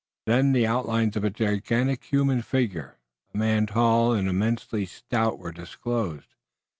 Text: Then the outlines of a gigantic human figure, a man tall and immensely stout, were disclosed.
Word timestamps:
Then 0.25 0.51
the 0.53 0.65
outlines 0.65 1.15
of 1.15 1.23
a 1.23 1.29
gigantic 1.29 2.05
human 2.05 2.41
figure, 2.41 2.97
a 3.35 3.37
man 3.37 3.67
tall 3.67 4.13
and 4.13 4.27
immensely 4.27 4.87
stout, 4.87 5.37
were 5.37 5.51
disclosed. 5.51 6.33